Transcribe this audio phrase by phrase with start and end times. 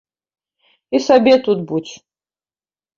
[0.97, 1.95] І сабе тут будзь.